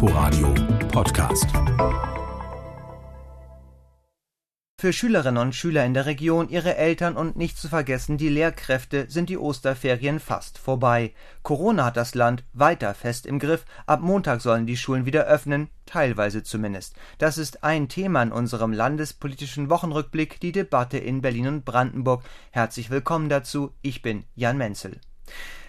[0.00, 0.54] Inforadio
[0.92, 1.48] Podcast.
[4.80, 9.06] Für Schülerinnen und Schüler in der Region, ihre Eltern und nicht zu vergessen die Lehrkräfte
[9.10, 11.14] sind die Osterferien fast vorbei.
[11.42, 13.64] Corona hat das Land weiter fest im Griff.
[13.86, 16.94] Ab Montag sollen die Schulen wieder öffnen, teilweise zumindest.
[17.18, 22.22] Das ist ein Thema in unserem landespolitischen Wochenrückblick, die Debatte in Berlin und Brandenburg.
[22.52, 23.74] Herzlich willkommen dazu.
[23.82, 25.00] Ich bin Jan Menzel.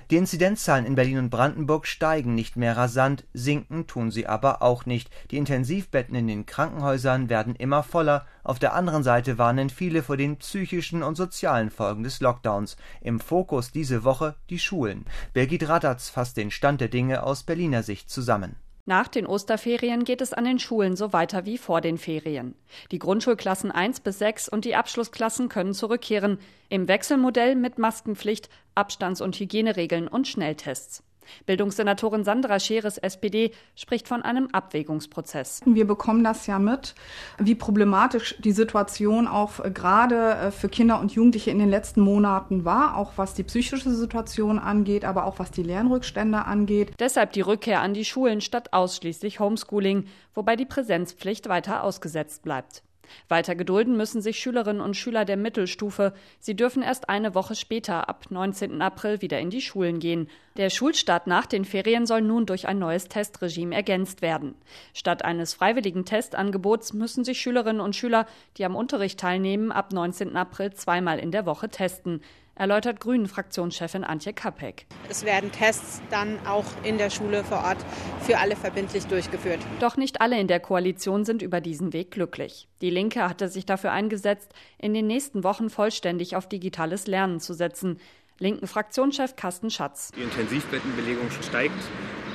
[0.10, 4.88] Die Inzidenzzahlen in Berlin und Brandenburg steigen nicht mehr rasant, sinken tun sie aber auch
[4.88, 5.12] nicht.
[5.30, 8.26] Die Intensivbetten in den Krankenhäusern werden immer voller.
[8.44, 12.76] Auf der anderen Seite warnen viele vor den psychischen und sozialen Folgen des Lockdowns.
[13.02, 15.06] Im Fokus diese Woche die Schulen.
[15.34, 18.56] Birgit Radatz fasst den Stand der Dinge aus Berliner Sicht zusammen.
[18.90, 22.56] Nach den Osterferien geht es an den Schulen so weiter wie vor den Ferien.
[22.90, 26.40] Die Grundschulklassen 1 bis 6 und die Abschlussklassen können zurückkehren,
[26.70, 31.04] im Wechselmodell mit Maskenpflicht, Abstands- und Hygieneregeln und Schnelltests.
[31.46, 35.62] Bildungssenatorin Sandra Scheres, SPD, spricht von einem Abwägungsprozess.
[35.66, 36.96] Wir bekommen das ja mit,
[37.38, 42.02] wie problematisch die Situation auch äh, gerade äh, für Kinder und Jugendliche in den letzten
[42.02, 46.94] Monaten war, auch was die psychische Situation angeht, aber auch was die Lernrückstände angeht.
[47.00, 52.84] Deshalb die Rückkehr an die Schulen statt ausschließlich Homeschooling, wobei die Präsenzpflicht weiter ausgesetzt bleibt.
[53.28, 56.14] Weiter gedulden müssen sich Schülerinnen und Schüler der Mittelstufe.
[56.40, 58.82] Sie dürfen erst eine Woche später, ab 19.
[58.82, 60.30] April, wieder in die Schulen gehen.
[60.58, 64.56] Der Schulstart nach den Ferien soll nun durch ein neues Testregime ergänzt werden.
[64.94, 68.26] Statt eines freiwilligen Testangebots müssen sich Schülerinnen und Schüler,
[68.58, 70.36] die am Unterricht teilnehmen, ab 19.
[70.36, 72.22] April zweimal in der Woche testen
[72.60, 74.86] erläutert Grünen-Fraktionschefin Antje Kapek.
[75.10, 77.78] Es werden Tests dann auch in der Schule vor Ort
[78.22, 79.60] für alle verbindlich durchgeführt.
[79.80, 82.68] Doch nicht alle in der Koalition sind über diesen Weg glücklich.
[82.82, 87.54] Die Linke hatte sich dafür eingesetzt, in den nächsten Wochen vollständig auf digitales Lernen zu
[87.54, 87.98] setzen.
[88.40, 90.12] Linken Fraktionschef Carsten Schatz.
[90.18, 91.74] Die Intensivbettenbelegung steigt,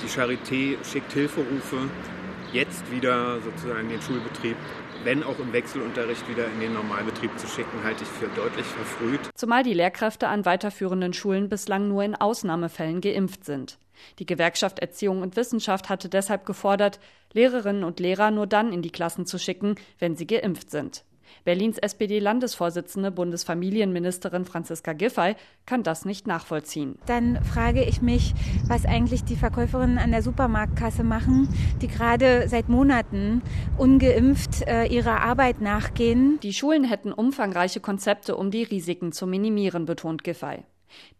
[0.02, 1.89] die Charité schickt Hilferufe,
[2.52, 4.56] jetzt wieder sozusagen den Schulbetrieb
[5.02, 9.20] wenn auch im Wechselunterricht wieder in den Normalbetrieb zu schicken, halte ich für deutlich verfrüht.
[9.34, 13.78] Zumal die Lehrkräfte an weiterführenden Schulen bislang nur in Ausnahmefällen geimpft sind.
[14.18, 17.00] Die Gewerkschaft Erziehung und Wissenschaft hatte deshalb gefordert,
[17.33, 21.04] Lehrerinnen und Lehrer nur dann in die Klassen zu schicken, wenn sie geimpft sind.
[21.45, 25.36] Berlins SPD-Landesvorsitzende Bundesfamilienministerin Franziska Giffey
[25.67, 26.98] kann das nicht nachvollziehen.
[27.07, 28.35] Dann frage ich mich,
[28.67, 31.48] was eigentlich die Verkäuferinnen an der Supermarktkasse machen,
[31.83, 33.42] die gerade seit Monaten
[33.79, 36.39] ungeimpft äh, ihrer Arbeit nachgehen.
[36.42, 40.64] Die Schulen hätten umfangreiche Konzepte, um die Risiken zu minimieren, betont Giffey.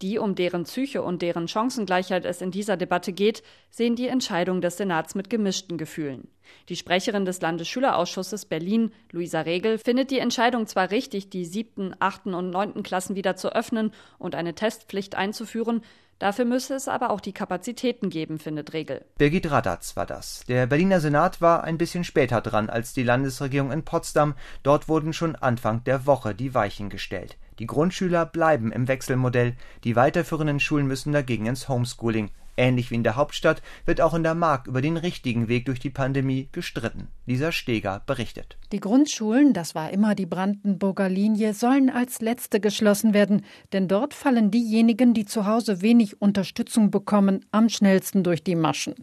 [0.03, 4.61] Die, um deren Psyche und deren Chancengleichheit es in dieser Debatte geht, sehen die Entscheidung
[4.61, 6.29] des Senats mit gemischten Gefühlen.
[6.69, 12.35] Die Sprecherin des Landesschülerausschusses Berlin, Luisa Regel, findet die Entscheidung zwar richtig, die siebten, achten
[12.35, 15.83] und neunten Klassen wieder zu öffnen und eine Testpflicht einzuführen,
[16.19, 19.05] Dafür müsse es aber auch die Kapazitäten geben, findet Regel.
[19.19, 20.45] Birgit Radatz war das.
[20.49, 24.35] Der Berliner Senat war ein bisschen später dran als die Landesregierung in Potsdam.
[24.63, 27.37] Dort wurden schon Anfang der Woche die Weichen gestellt.
[27.59, 29.55] Die Grundschüler bleiben im Wechselmodell,
[29.85, 32.31] die weiterführenden Schulen müssen dagegen ins Homeschooling.
[32.57, 35.81] Ähnlich wie in der Hauptstadt wird auch in der Mark über den richtigen Weg durch
[35.81, 37.09] die Pandemie gestritten.
[37.27, 38.57] Lisa Steger berichtet.
[38.71, 44.15] Die Grundschulen, das war immer die Brandenburger Linie, sollen als letzte geschlossen werden, denn dort
[44.15, 48.95] fallen diejenigen, die zu Hause wenig Unterstützung bekommen, am schnellsten durch die Maschen.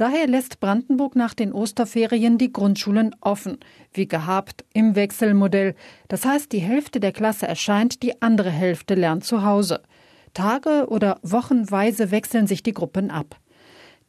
[0.00, 3.58] Daher lässt Brandenburg nach den Osterferien die Grundschulen offen,
[3.92, 5.74] wie gehabt im Wechselmodell.
[6.08, 9.82] Das heißt, die Hälfte der Klasse erscheint, die andere Hälfte lernt zu Hause.
[10.32, 13.36] Tage oder wochenweise wechseln sich die Gruppen ab.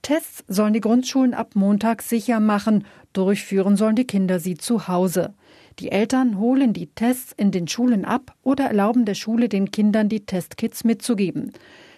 [0.01, 5.34] Tests sollen die Grundschulen ab Montag sicher machen, durchführen sollen die Kinder sie zu Hause.
[5.80, 10.07] Die Eltern holen die Tests in den Schulen ab oder erlauben der Schule den Kindern
[10.07, 11.51] die Testkits mitzugeben.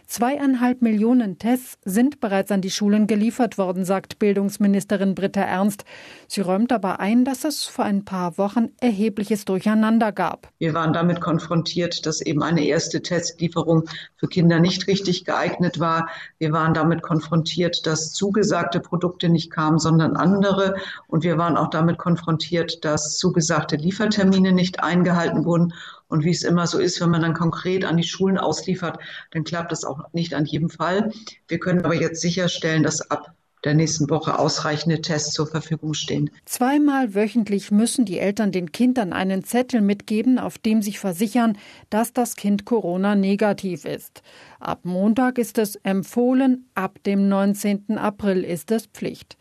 [0.07, 5.85] Zweieinhalb Millionen Tests sind bereits an die Schulen geliefert worden, sagt Bildungsministerin Britta Ernst.
[6.27, 10.49] Sie räumt aber ein, dass es vor ein paar Wochen erhebliches Durcheinander gab.
[10.59, 16.09] Wir waren damit konfrontiert, dass eben eine erste Testlieferung für Kinder nicht richtig geeignet war.
[16.37, 20.75] Wir waren damit konfrontiert, dass zugesagte Produkte nicht kamen, sondern andere.
[21.07, 25.73] Und wir waren auch damit konfrontiert, dass zugesagte Liefertermine nicht eingehalten wurden.
[26.13, 28.99] Und wie es immer so ist, wenn man dann konkret an die Schulen ausliefert,
[29.31, 31.11] dann klappt das auch nicht an jedem Fall.
[31.47, 33.33] Wir können aber jetzt sicherstellen, dass ab
[33.63, 36.29] der nächsten Woche ausreichende Tests zur Verfügung stehen.
[36.45, 41.57] Zweimal wöchentlich müssen die Eltern den Kindern einen Zettel mitgeben, auf dem sich versichern,
[41.89, 44.21] dass das Kind Corona negativ ist.
[44.59, 47.97] Ab Montag ist es empfohlen, ab dem 19.
[47.97, 49.35] April ist es Pflicht.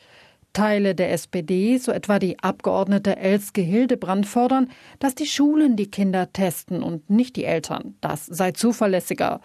[0.53, 6.33] Teile der SPD, so etwa die Abgeordnete Elske Hildebrand, fordern, dass die Schulen die Kinder
[6.33, 7.95] testen und nicht die Eltern.
[8.01, 9.41] Das sei zuverlässiger.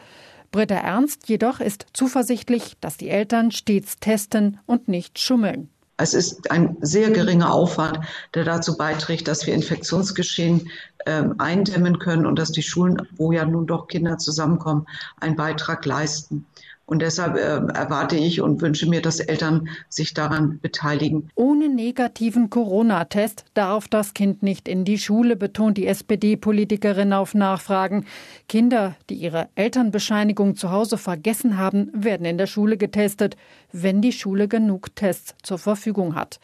[0.52, 5.70] Britta Ernst jedoch ist zuversichtlich, dass die Eltern stets testen und nicht schummeln.
[5.98, 8.00] Es ist ein sehr geringer Aufwand,
[8.36, 10.70] der dazu beiträgt, dass wir Infektionsgeschehen
[11.06, 14.86] äh, eindämmen können und dass die Schulen, wo ja nun doch Kinder zusammenkommen,
[15.20, 16.46] einen Beitrag leisten.
[16.88, 21.30] Und deshalb äh, erwarte ich und wünsche mir, dass Eltern sich daran beteiligen.
[21.36, 28.06] Ohne negativen Corona-Test darf das Kind nicht in die Schule, betont die SPD-Politikerin auf Nachfragen.
[28.48, 33.36] Kinder, die ihre Elternbescheinigung zu Hause vergessen haben, werden in der Schule getestet,
[33.74, 36.40] wenn die Schule genug Tests zur Verfügung hat.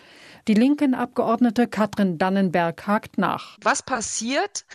[0.50, 3.58] Die linken Abgeordnete Katrin Dannenberg hakt nach.
[3.62, 4.66] Was passiert,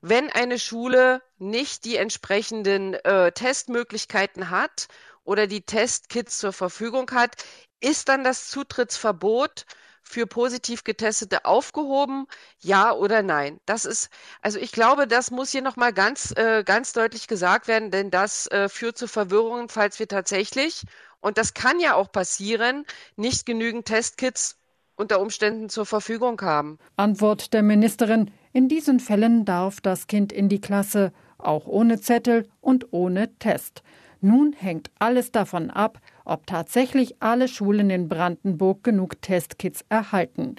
[0.00, 4.88] wenn eine Schule nicht die entsprechenden äh, Testmöglichkeiten hat
[5.24, 7.36] oder die Testkits zur Verfügung hat,
[7.80, 9.66] ist dann das Zutrittsverbot
[10.02, 12.26] für positiv Getestete aufgehoben?
[12.58, 13.60] Ja oder nein?
[13.66, 14.10] Das ist,
[14.42, 18.46] also ich glaube, das muss hier nochmal ganz, äh, ganz deutlich gesagt werden, denn das
[18.48, 20.84] äh, führt zu Verwirrungen, falls wir tatsächlich,
[21.20, 22.86] und das kann ja auch passieren,
[23.16, 24.56] nicht genügend Testkits
[25.00, 26.78] unter Umständen zur Verfügung haben.
[26.96, 28.30] Antwort der Ministerin.
[28.52, 33.82] In diesen Fällen darf das Kind in die Klasse, auch ohne Zettel und ohne Test.
[34.20, 40.56] Nun hängt alles davon ab, ob tatsächlich alle Schulen in Brandenburg genug Testkits erhalten.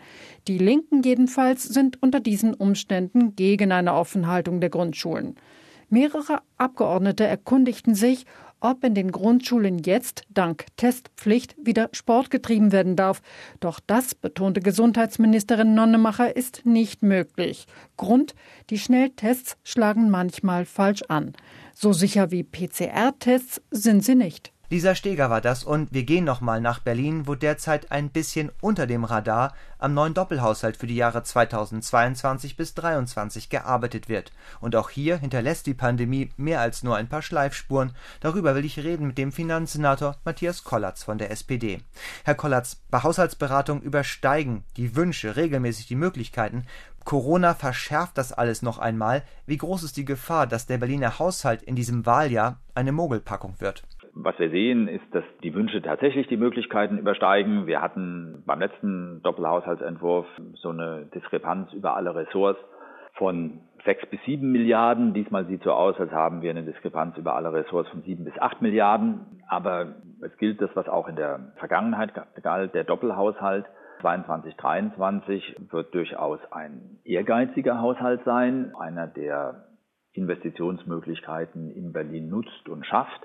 [0.47, 5.35] Die Linken jedenfalls sind unter diesen Umständen gegen eine Offenhaltung der Grundschulen.
[5.89, 8.25] Mehrere Abgeordnete erkundigten sich,
[8.61, 13.21] ob in den Grundschulen jetzt dank Testpflicht wieder Sport getrieben werden darf.
[13.59, 17.65] Doch das, betonte Gesundheitsministerin Nonnemacher, ist nicht möglich.
[17.97, 18.35] Grund,
[18.69, 21.33] die Schnelltests schlagen manchmal falsch an.
[21.73, 24.53] So sicher wie PCR-Tests sind sie nicht.
[24.71, 28.87] Lisa Steger war das und wir gehen nochmal nach Berlin, wo derzeit ein bisschen unter
[28.87, 34.31] dem Radar am neuen Doppelhaushalt für die Jahre 2022 bis 2023 gearbeitet wird.
[34.61, 37.91] Und auch hier hinterlässt die Pandemie mehr als nur ein paar Schleifspuren.
[38.21, 41.81] Darüber will ich reden mit dem Finanzsenator Matthias Kollatz von der SPD.
[42.23, 46.65] Herr Kollatz, bei Haushaltsberatung übersteigen die Wünsche regelmäßig die Möglichkeiten.
[47.03, 49.23] Corona verschärft das alles noch einmal.
[49.45, 53.83] Wie groß ist die Gefahr, dass der Berliner Haushalt in diesem Wahljahr eine Mogelpackung wird?
[54.13, 57.65] Was wir sehen, ist, dass die Wünsche tatsächlich die Möglichkeiten übersteigen.
[57.65, 60.25] Wir hatten beim letzten Doppelhaushaltsentwurf
[60.55, 62.59] so eine Diskrepanz über alle Ressorts
[63.13, 65.13] von sechs bis sieben Milliarden.
[65.13, 68.37] Diesmal sieht so aus, als haben wir eine Diskrepanz über alle Ressorts von sieben bis
[68.39, 69.41] acht Milliarden.
[69.47, 72.11] Aber es gilt das, was auch in der Vergangenheit
[72.41, 73.65] galt, der Doppelhaushalt.
[74.01, 79.67] 22, 23 wird durchaus ein ehrgeiziger Haushalt sein, einer, der
[80.13, 83.21] Investitionsmöglichkeiten in Berlin nutzt und schafft.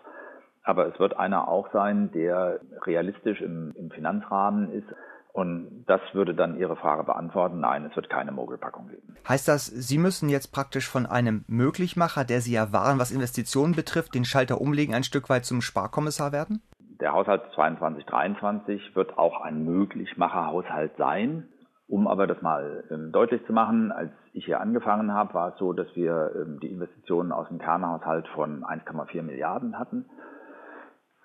[0.66, 4.88] Aber es wird einer auch sein, der realistisch im, im Finanzrahmen ist.
[5.32, 7.60] Und das würde dann Ihre Frage beantworten.
[7.60, 9.14] Nein, es wird keine Mogelpackung geben.
[9.28, 13.76] Heißt das, Sie müssen jetzt praktisch von einem Möglichmacher, der Sie ja waren, was Investitionen
[13.76, 16.62] betrifft, den Schalter umlegen, ein Stück weit zum Sparkommissar werden?
[17.00, 21.46] Der Haushalt 22, 23 wird auch ein Möglichmacherhaushalt sein.
[21.86, 25.58] Um aber das mal ähm, deutlich zu machen, als ich hier angefangen habe, war es
[25.58, 30.06] so, dass wir ähm, die Investitionen aus dem Kernhaushalt von 1,4 Milliarden hatten.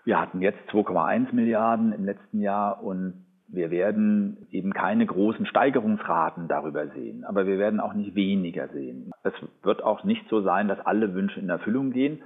[0.03, 6.47] Wir hatten jetzt 2,1 Milliarden im letzten Jahr und wir werden eben keine großen Steigerungsraten
[6.47, 9.11] darüber sehen, aber wir werden auch nicht weniger sehen.
[9.23, 12.21] Es wird auch nicht so sein, dass alle Wünsche in Erfüllung gehen.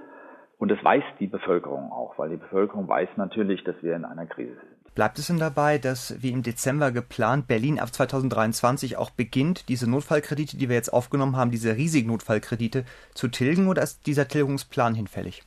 [0.58, 4.24] Und das weiß die Bevölkerung auch, weil die Bevölkerung weiß natürlich, dass wir in einer
[4.24, 4.94] Krise sind.
[4.94, 9.90] Bleibt es denn dabei, dass wie im Dezember geplant Berlin ab 2023 auch beginnt, diese
[9.90, 14.94] Notfallkredite, die wir jetzt aufgenommen haben, diese riesigen Notfallkredite zu tilgen oder ist dieser Tilgungsplan
[14.94, 15.42] hinfällig?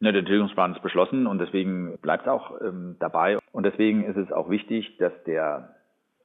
[0.00, 3.38] Ja, der Tilgungsplan ist beschlossen und deswegen bleibt es auch ähm, dabei.
[3.52, 5.74] Und deswegen ist es auch wichtig, dass der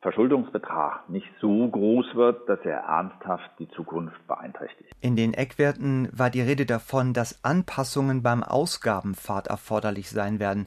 [0.01, 4.91] Verschuldungsbetrag nicht so groß wird, dass er ernsthaft die Zukunft beeinträchtigt.
[4.99, 10.65] In den Eckwerten war die Rede davon, dass Anpassungen beim Ausgabenpfad erforderlich sein werden.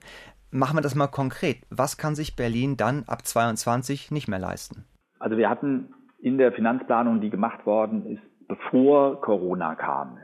[0.50, 1.58] Machen wir das mal konkret.
[1.68, 4.84] Was kann sich Berlin dann ab 22 nicht mehr leisten?
[5.18, 10.18] Also wir hatten in der Finanzplanung, die gemacht worden ist, bevor Corona kam,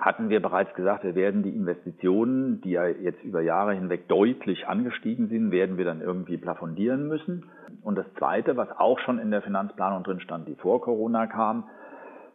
[0.00, 4.66] hatten wir bereits gesagt, wir werden die Investitionen, die ja jetzt über Jahre hinweg deutlich
[4.66, 7.44] angestiegen sind, werden wir dann irgendwie plafondieren müssen.
[7.82, 11.64] Und das Zweite, was auch schon in der Finanzplanung drin stand, die vor Corona kam,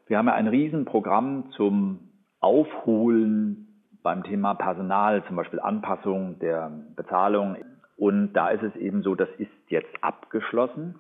[0.08, 3.66] wir haben ja ein Riesenprogramm zum Aufholen
[4.04, 7.58] beim Thema Personal, zum Beispiel Anpassung der Bezahlung.
[7.98, 11.00] Und da ist es eben so, das ist jetzt abgeschlossen.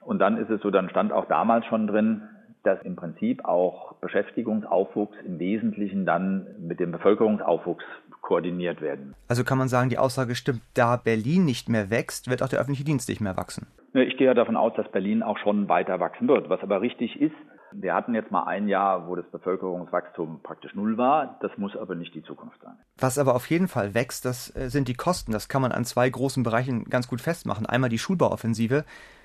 [0.00, 2.22] Und dann ist es so, dann stand auch damals schon drin,
[2.62, 7.84] dass im Prinzip auch Beschäftigungsaufwuchs im Wesentlichen dann mit dem Bevölkerungsaufwuchs
[8.20, 9.14] koordiniert werden.
[9.28, 12.60] Also kann man sagen, die Aussage stimmt, da Berlin nicht mehr wächst, wird auch der
[12.60, 13.66] öffentliche Dienst nicht mehr wachsen.
[13.94, 16.48] Ich gehe ja davon aus, dass Berlin auch schon weiter wachsen wird.
[16.48, 17.34] Was aber richtig ist,
[17.72, 21.38] Wir hatten jetzt mal ein Jahr, wo das Bevölkerungswachstum praktisch null war.
[21.40, 22.74] Das muss aber nicht die Zukunft sein.
[22.98, 25.32] Was aber auf jeden Fall wächst, das äh, sind die Kosten.
[25.32, 27.66] Das kann man an zwei großen Bereichen ganz gut festmachen.
[27.66, 28.84] Einmal die Schulbauoffensive.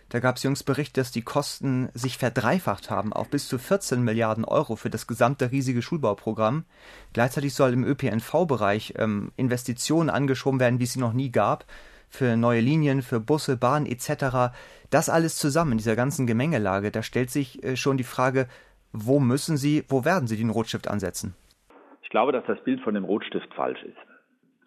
[0.09, 4.03] Da gab es jüngst Bericht, dass die Kosten sich verdreifacht haben auf bis zu 14
[4.03, 6.65] Milliarden Euro für das gesamte riesige Schulbauprogramm.
[7.13, 11.65] Gleichzeitig soll im ÖPNV-Bereich ähm, Investitionen angeschoben werden, wie es sie noch nie gab,
[12.07, 14.55] für neue Linien, für Busse, Bahnen etc.
[14.91, 18.47] Das alles zusammen in dieser ganzen Gemengelage, da stellt sich äh, schon die Frage,
[18.93, 21.35] wo müssen Sie, wo werden Sie den Rotstift ansetzen?
[22.03, 23.97] Ich glaube, dass das Bild von dem Rotstift falsch ist.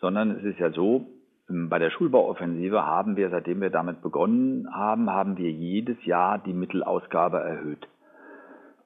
[0.01, 1.07] Sondern es ist ja so,
[1.49, 6.53] bei der Schulbauoffensive haben wir, seitdem wir damit begonnen haben, haben wir jedes Jahr die
[6.53, 7.89] Mittelausgabe erhöht.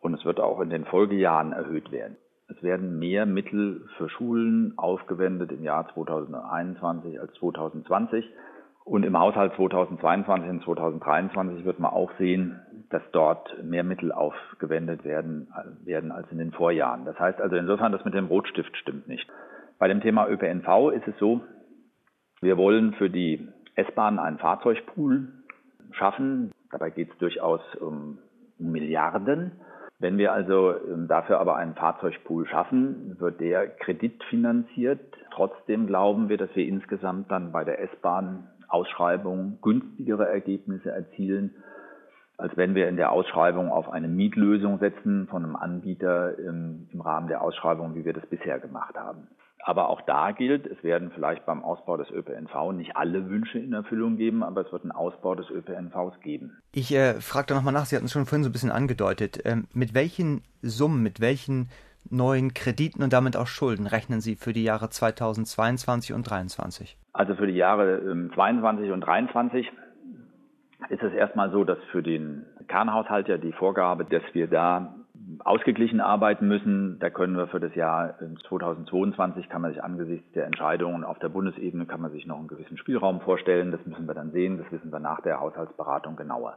[0.00, 2.16] Und es wird auch in den Folgejahren erhöht werden.
[2.48, 8.30] Es werden mehr Mittel für Schulen aufgewendet im Jahr 2021 als 2020.
[8.84, 15.04] Und im Haushalt 2022 und 2023 wird man auch sehen, dass dort mehr Mittel aufgewendet
[15.04, 15.48] werden,
[15.84, 17.04] werden als in den Vorjahren.
[17.04, 19.28] Das heißt also insofern, das mit dem Rotstift stimmt nicht.
[19.78, 21.40] Bei dem Thema ÖPNV ist es so,
[22.42, 25.28] wir wollen für die S-Bahn einen Fahrzeugpool
[25.92, 26.52] schaffen.
[26.70, 28.18] Dabei geht es durchaus um
[28.58, 29.52] Milliarden.
[29.98, 35.00] Wenn wir also ähm, dafür aber einen Fahrzeugpool schaffen, wird der kreditfinanziert.
[35.30, 41.54] Trotzdem glauben wir, dass wir insgesamt dann bei der S-Bahn Ausschreibung günstigere Ergebnisse erzielen,
[42.38, 47.00] als wenn wir in der Ausschreibung auf eine Mietlösung setzen von einem Anbieter im, im
[47.00, 49.28] Rahmen der Ausschreibung, wie wir das bisher gemacht haben.
[49.64, 53.72] Aber auch da gilt, es werden vielleicht beim Ausbau des ÖPNV nicht alle Wünsche in
[53.72, 56.58] Erfüllung geben, aber es wird einen Ausbau des ÖPNVs geben.
[56.72, 59.40] Ich äh, frage da nochmal nach, Sie hatten es schon vorhin so ein bisschen angedeutet.
[59.44, 61.68] Ähm, mit welchen Summen, mit welchen
[62.10, 66.98] neuen Krediten und damit auch Schulden rechnen Sie für die Jahre 2022 und 2023?
[67.12, 69.70] Also für die Jahre ähm, 22 und 23
[70.88, 74.94] ist es erstmal so, dass für den Kernhaushalt ja die Vorgabe, dass wir da
[75.40, 76.98] ausgeglichen arbeiten müssen.
[76.98, 78.14] Da können wir für das Jahr
[78.48, 82.48] 2022 kann man sich angesichts der Entscheidungen auf der Bundesebene kann man sich noch einen
[82.48, 83.72] gewissen Spielraum vorstellen.
[83.72, 84.58] Das müssen wir dann sehen.
[84.58, 86.56] Das wissen wir nach der Haushaltsberatung genauer.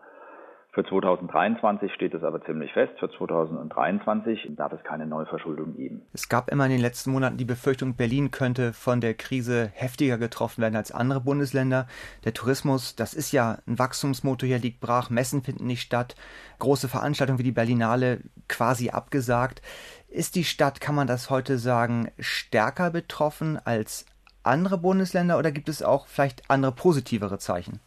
[0.75, 2.91] Für 2023 steht es aber ziemlich fest.
[2.99, 6.01] Für 2023 darf es keine Neuverschuldung geben.
[6.11, 10.17] Es gab immer in den letzten Monaten die Befürchtung, Berlin könnte von der Krise heftiger
[10.17, 11.87] getroffen werden als andere Bundesländer.
[12.25, 15.09] Der Tourismus, das ist ja ein Wachstumsmotor hier, liegt brach.
[15.09, 16.17] Messen finden nicht statt.
[16.59, 19.61] Große Veranstaltungen wie die Berlinale quasi abgesagt.
[20.09, 24.05] Ist die Stadt, kann man das heute sagen, stärker betroffen als
[24.43, 27.79] andere Bundesländer oder gibt es auch vielleicht andere positivere Zeichen?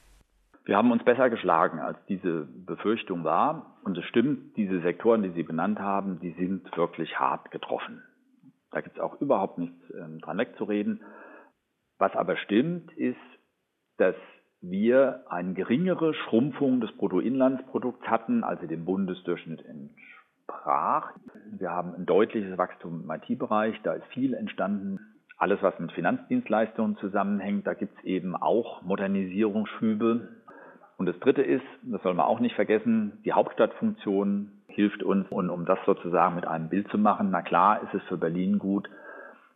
[0.68, 3.78] Wir haben uns besser geschlagen, als diese Befürchtung war.
[3.84, 8.02] Und es stimmt, diese Sektoren, die Sie benannt haben, die sind wirklich hart getroffen.
[8.70, 11.00] Da gibt es auch überhaupt nichts ähm, dran wegzureden.
[11.96, 13.16] Was aber stimmt, ist,
[13.96, 14.14] dass
[14.60, 21.14] wir eine geringere Schrumpfung des Bruttoinlandsprodukts hatten, als sie dem Bundesdurchschnitt entsprach.
[21.50, 25.00] Wir haben ein deutliches Wachstum im IT-Bereich, da ist viel entstanden.
[25.38, 30.37] Alles, was mit Finanzdienstleistungen zusammenhängt, da gibt es eben auch Modernisierungsschübe.
[30.98, 35.26] Und das Dritte ist, das soll man auch nicht vergessen, die Hauptstadtfunktion hilft uns.
[35.30, 38.58] Und um das sozusagen mit einem Bild zu machen, na klar ist es für Berlin
[38.58, 38.90] gut,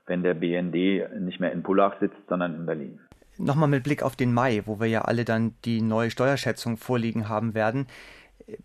[0.06, 3.00] wenn der BND nicht mehr in Pullach sitzt, sondern in Berlin.
[3.38, 7.28] Nochmal mit Blick auf den Mai, wo wir ja alle dann die neue Steuerschätzung vorliegen
[7.28, 7.86] haben werden.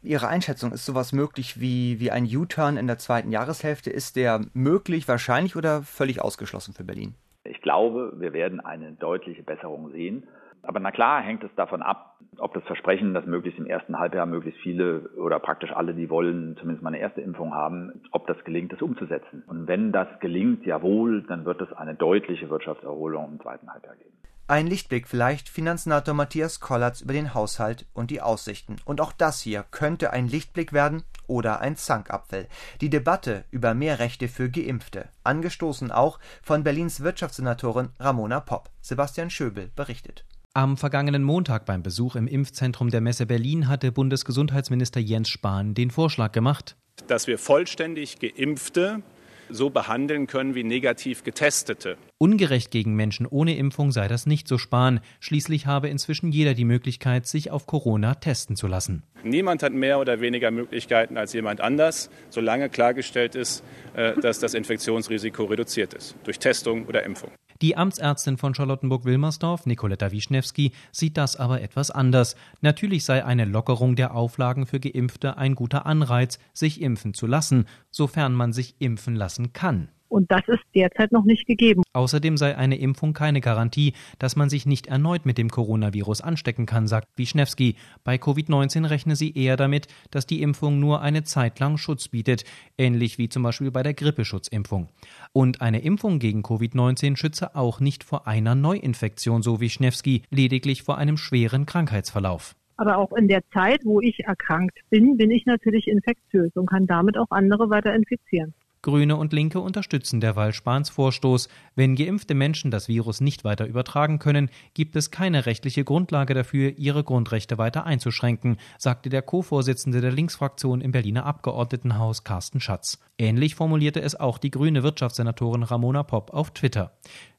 [0.03, 3.89] Ihre Einschätzung, ist sowas möglich wie, wie ein U-Turn in der zweiten Jahreshälfte?
[3.89, 7.15] Ist der möglich, wahrscheinlich oder völlig ausgeschlossen für Berlin?
[7.43, 10.27] Ich glaube, wir werden eine deutliche Besserung sehen.
[10.63, 14.25] Aber na klar hängt es davon ab, ob das Versprechen, dass möglichst im ersten Halbjahr
[14.25, 18.43] möglichst viele oder praktisch alle, die wollen, zumindest mal eine erste Impfung haben, ob das
[18.43, 19.43] gelingt, das umzusetzen.
[19.47, 24.11] Und wenn das gelingt, jawohl, dann wird es eine deutliche Wirtschaftserholung im zweiten Halbjahr geben.
[24.49, 28.77] Ein Lichtblick vielleicht Finanzsenator Matthias Kollatz über den Haushalt und die Aussichten.
[28.85, 32.47] Und auch das hier könnte ein Lichtblick werden oder ein Zankapfel.
[32.79, 35.09] Die Debatte über mehr Rechte für Geimpfte.
[35.25, 38.69] Angestoßen auch von Berlins Wirtschaftssenatorin Ramona Popp.
[38.79, 40.23] Sebastian Schöbel berichtet.
[40.57, 45.91] Am vergangenen Montag beim Besuch im Impfzentrum der Messe Berlin hatte Bundesgesundheitsminister Jens Spahn den
[45.91, 49.03] Vorschlag gemacht, dass wir vollständig geimpfte
[49.49, 51.95] so behandeln können wie negativ getestete.
[52.17, 54.99] Ungerecht gegen Menschen ohne Impfung sei das nicht so Spahn.
[55.19, 59.03] Schließlich habe inzwischen jeder die Möglichkeit, sich auf Corona testen zu lassen.
[59.23, 64.55] Niemand hat mehr oder weniger Möglichkeiten als jemand anders, solange klargestellt ist, äh, dass das
[64.55, 67.29] Infektionsrisiko reduziert ist durch Testung oder Impfung.
[67.61, 72.35] Die Amtsärztin von Charlottenburg-Wilmersdorf, Nicoletta Wischnewski, sieht das aber etwas anders.
[72.61, 77.65] Natürlich sei eine Lockerung der Auflagen für Geimpfte ein guter Anreiz, sich impfen zu lassen,
[77.89, 79.89] sofern man sich impfen lassen kann.
[80.09, 81.83] Und das ist derzeit noch nicht gegeben.
[81.93, 86.65] Außerdem sei eine Impfung keine Garantie, dass man sich nicht erneut mit dem Coronavirus anstecken
[86.65, 87.75] kann, sagt Wischnewski.
[88.03, 92.45] Bei Covid-19 rechne sie eher damit, dass die Impfung nur eine Zeit lang Schutz bietet,
[92.77, 94.87] ähnlich wie zum Beispiel bei der Grippeschutzimpfung.
[95.33, 100.97] Und eine Impfung gegen Covid-19 schütze auch nicht vor einer Neuinfektion, so Wischnewski, lediglich vor
[100.97, 102.55] einem schweren Krankheitsverlauf.
[102.77, 106.85] Aber auch in der Zeit, wo ich erkrankt bin, bin ich natürlich infektiös und kann
[106.85, 108.53] damit auch andere weiter infizieren.
[108.87, 111.49] Grüne und Linke unterstützen derweil Spahns Vorstoß.
[111.75, 116.71] Wenn geimpfte Menschen das Virus nicht weiter übertragen können, gibt es keine rechtliche Grundlage dafür,
[116.77, 122.97] ihre Grundrechte weiter einzuschränken, sagte der Co-Vorsitzende der Linksfraktion im Berliner Abgeordnetenhaus Carsten Schatz.
[123.17, 126.93] Ähnlich formulierte es auch die grüne Wirtschaftssenatorin Ramona Popp auf Twitter.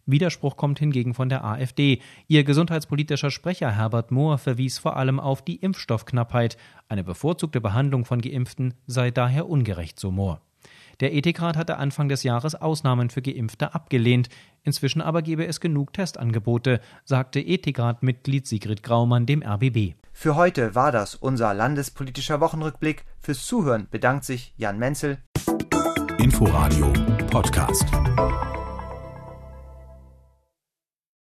[0.04, 2.02] Widerspruch kommt hingegen von der AfD.
[2.26, 6.58] Ihr gesundheitspolitischer Sprecher Herbert Mohr verwies vor allem auf die Impfstoffknappheit.
[6.90, 10.42] Eine bevorzugte Behandlung von Geimpften sei daher ungerecht, so Mohr.
[11.00, 14.28] Der Ethikrat hatte Anfang des Jahres Ausnahmen für Geimpfte abgelehnt.
[14.64, 19.94] Inzwischen aber gebe es genug Testangebote, sagte Ethikrat-Mitglied Sigrid Graumann dem RBB.
[20.12, 23.04] Für heute war das unser landespolitischer Wochenrückblick.
[23.20, 25.18] Fürs Zuhören bedankt sich Jan Menzel.
[26.18, 26.92] Inforadio
[27.30, 27.86] Podcast.